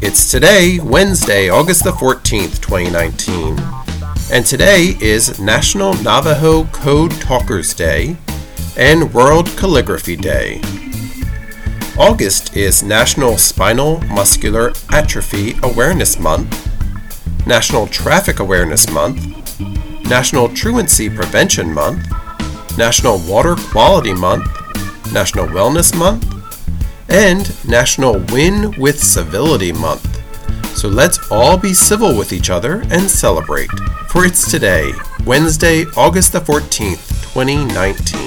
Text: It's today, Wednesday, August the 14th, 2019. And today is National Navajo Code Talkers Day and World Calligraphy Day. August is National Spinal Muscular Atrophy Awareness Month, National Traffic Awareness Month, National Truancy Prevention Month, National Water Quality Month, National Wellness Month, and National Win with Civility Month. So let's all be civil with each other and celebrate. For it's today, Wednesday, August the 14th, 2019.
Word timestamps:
It's 0.00 0.30
today, 0.30 0.78
Wednesday, 0.80 1.48
August 1.48 1.84
the 1.84 1.90
14th, 1.90 2.60
2019. 2.60 3.58
And 4.30 4.44
today 4.44 4.96
is 5.00 5.40
National 5.40 5.94
Navajo 6.02 6.64
Code 6.64 7.12
Talkers 7.12 7.72
Day 7.74 8.16
and 8.76 9.12
World 9.14 9.48
Calligraphy 9.56 10.16
Day. 10.16 10.60
August 11.98 12.56
is 12.56 12.82
National 12.82 13.38
Spinal 13.38 14.00
Muscular 14.02 14.72
Atrophy 14.90 15.56
Awareness 15.62 16.18
Month, 16.18 16.70
National 17.46 17.86
Traffic 17.86 18.40
Awareness 18.40 18.90
Month, 18.90 19.60
National 20.08 20.48
Truancy 20.48 21.08
Prevention 21.08 21.72
Month, 21.72 22.06
National 22.76 23.18
Water 23.26 23.54
Quality 23.56 24.12
Month, 24.12 24.46
National 25.12 25.46
Wellness 25.46 25.96
Month, 25.96 26.33
and 27.14 27.64
National 27.64 28.18
Win 28.32 28.74
with 28.76 29.00
Civility 29.00 29.72
Month. 29.72 30.20
So 30.76 30.88
let's 30.88 31.30
all 31.30 31.56
be 31.56 31.72
civil 31.72 32.18
with 32.18 32.32
each 32.32 32.50
other 32.50 32.82
and 32.90 33.08
celebrate. 33.08 33.70
For 34.08 34.24
it's 34.24 34.50
today, 34.50 34.90
Wednesday, 35.24 35.84
August 35.96 36.32
the 36.32 36.40
14th, 36.40 37.06
2019. 37.32 38.23